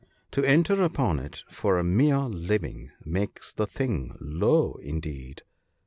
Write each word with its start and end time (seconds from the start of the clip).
To 0.31 0.43
enter 0.43 0.81
upon 0.81 1.19
it 1.19 1.43
for 1.47 1.77
a 1.77 1.83
mere 1.83 2.21
living 2.21 2.89
makes 3.05 3.53
the 3.53 3.67
thing 3.67 4.17
low 4.19 4.79
indeed. 4.81 5.43